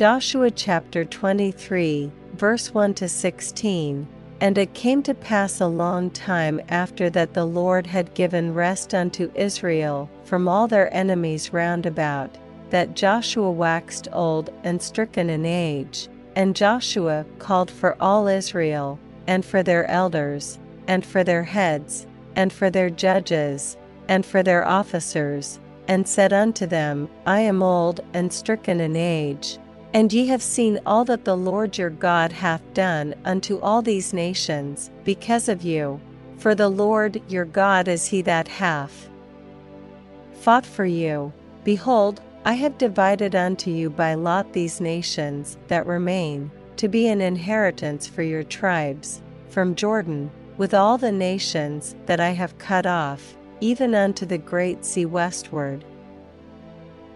[0.00, 4.08] Joshua chapter 23, verse 1 to 16.
[4.40, 8.94] And it came to pass a long time after that the Lord had given rest
[8.94, 12.38] unto Israel from all their enemies round about,
[12.70, 16.08] that Joshua waxed old and stricken in age.
[16.34, 20.58] And Joshua called for all Israel, and for their elders,
[20.88, 23.76] and for their heads, and for their judges,
[24.08, 29.58] and for their officers, and said unto them, I am old and stricken in age
[29.92, 34.12] and ye have seen all that the Lord your God hath done unto all these
[34.12, 36.00] nations, because of you.
[36.38, 39.10] For the Lord your God is he that hath
[40.40, 41.32] fought for you.
[41.64, 47.20] Behold, I have divided unto you by lot these nations that remain, to be an
[47.20, 49.20] inheritance for your tribes,
[49.50, 54.84] from Jordan, with all the nations that I have cut off, even unto the great
[54.86, 55.84] sea westward.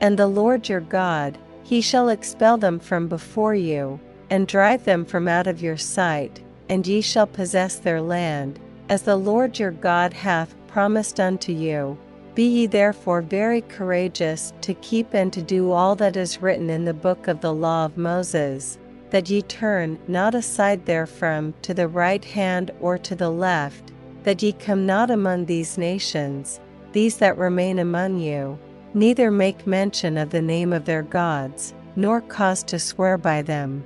[0.00, 1.36] And the Lord your God,
[1.68, 6.40] he shall expel them from before you, and drive them from out of your sight,
[6.70, 11.98] and ye shall possess their land, as the Lord your God hath promised unto you.
[12.34, 16.86] Be ye therefore very courageous to keep and to do all that is written in
[16.86, 18.78] the book of the law of Moses,
[19.10, 24.42] that ye turn not aside therefrom to the right hand or to the left, that
[24.42, 26.60] ye come not among these nations,
[26.92, 28.58] these that remain among you
[28.94, 33.84] neither make mention of the name of their gods, nor cause to swear by them.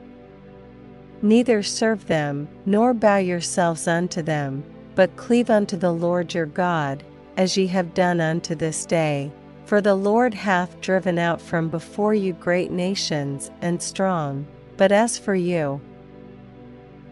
[1.22, 7.05] Neither serve them, nor bow yourselves unto them, but cleave unto the Lord your God,
[7.36, 9.31] as ye have done unto this day.
[9.64, 15.16] For the Lord hath driven out from before you great nations and strong, but as
[15.16, 15.81] for you,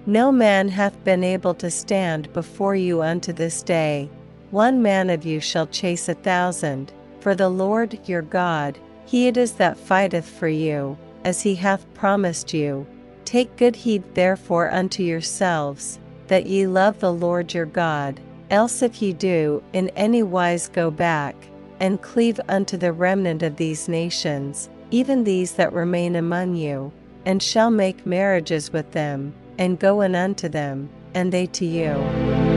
[0.06, 4.10] no man hath been able to stand before you unto this day.
[4.50, 9.36] One man of you shall chase a thousand, for the Lord your God, he it
[9.36, 12.86] is that fighteth for you, as he hath promised you.
[13.25, 15.98] Take good heed therefore unto yourselves,
[16.28, 18.20] that ye love the Lord your God,
[18.50, 21.36] else if ye do in any wise go back,
[21.78, 26.92] and cleave unto the remnant of these nations, even these that remain among you,
[27.26, 32.50] and shall make marriages with them, and go in unto them, and they to you.